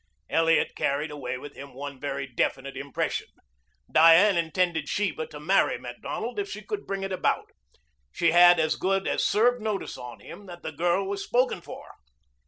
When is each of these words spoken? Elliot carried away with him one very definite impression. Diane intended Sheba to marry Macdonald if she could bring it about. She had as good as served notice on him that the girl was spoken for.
Elliot 0.31 0.71
carried 0.75 1.11
away 1.11 1.37
with 1.37 1.53
him 1.53 1.75
one 1.75 1.99
very 1.99 2.25
definite 2.25 2.75
impression. 2.75 3.27
Diane 3.91 4.35
intended 4.35 4.89
Sheba 4.89 5.27
to 5.27 5.39
marry 5.39 5.77
Macdonald 5.77 6.39
if 6.39 6.49
she 6.49 6.63
could 6.63 6.87
bring 6.87 7.03
it 7.03 7.11
about. 7.13 7.51
She 8.11 8.31
had 8.31 8.59
as 8.59 8.77
good 8.77 9.07
as 9.07 9.23
served 9.23 9.61
notice 9.61 9.99
on 9.99 10.19
him 10.19 10.47
that 10.47 10.63
the 10.63 10.71
girl 10.71 11.05
was 11.05 11.23
spoken 11.23 11.61
for. 11.61 11.93